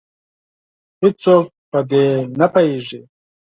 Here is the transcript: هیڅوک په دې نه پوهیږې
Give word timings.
هیڅوک 1.01 1.45
په 1.71 1.79
دې 1.89 2.05
نه 2.39 2.47
پوهیږې 2.53 3.01